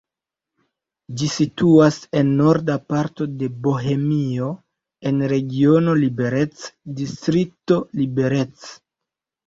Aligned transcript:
Ĝi 1.19 1.27
situas 1.33 1.99
en 2.21 2.31
norda 2.39 2.79
parto 2.95 3.29
de 3.43 3.51
Bohemio, 3.67 4.51
en 5.13 5.23
regiono 5.35 5.97
Liberec, 6.03 6.69
distrikto 7.05 7.83
Liberec. 8.03 8.71